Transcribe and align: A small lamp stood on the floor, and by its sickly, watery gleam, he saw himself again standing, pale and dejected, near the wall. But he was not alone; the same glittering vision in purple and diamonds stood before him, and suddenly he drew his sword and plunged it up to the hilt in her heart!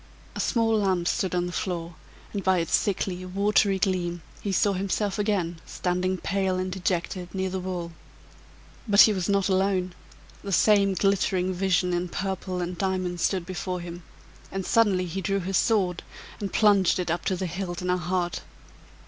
A 0.33 0.39
small 0.39 0.79
lamp 0.79 1.07
stood 1.07 1.35
on 1.35 1.45
the 1.45 1.51
floor, 1.51 1.93
and 2.33 2.43
by 2.43 2.57
its 2.57 2.73
sickly, 2.75 3.23
watery 3.23 3.77
gleam, 3.77 4.23
he 4.41 4.51
saw 4.51 4.73
himself 4.73 5.19
again 5.19 5.61
standing, 5.67 6.17
pale 6.17 6.55
and 6.57 6.71
dejected, 6.71 7.35
near 7.35 7.51
the 7.51 7.59
wall. 7.59 7.91
But 8.87 9.01
he 9.01 9.13
was 9.13 9.29
not 9.29 9.47
alone; 9.47 9.93
the 10.43 10.51
same 10.51 10.95
glittering 10.95 11.53
vision 11.53 11.93
in 11.93 12.09
purple 12.09 12.61
and 12.61 12.75
diamonds 12.79 13.21
stood 13.21 13.45
before 13.45 13.79
him, 13.79 14.01
and 14.51 14.65
suddenly 14.65 15.05
he 15.05 15.21
drew 15.21 15.39
his 15.39 15.57
sword 15.57 16.01
and 16.39 16.51
plunged 16.51 16.97
it 16.97 17.11
up 17.11 17.23
to 17.25 17.35
the 17.35 17.45
hilt 17.45 17.83
in 17.83 17.89
her 17.89 17.97
heart! 17.97 18.41